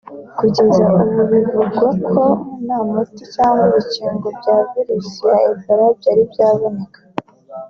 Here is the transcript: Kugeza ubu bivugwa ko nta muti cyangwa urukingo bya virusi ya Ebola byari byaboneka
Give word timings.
Kugeza 0.39 0.77
ubu 0.97 1.01
bivugwa 1.31 1.65
ko 2.11 2.23
nta 2.65 2.77
muti 2.89 3.23
cyangwa 3.35 3.61
urukingo 3.67 4.27
bya 4.39 4.57
virusi 4.71 5.17
ya 5.29 5.37
Ebola 5.51 5.85
byari 5.99 6.23
byaboneka 6.31 6.99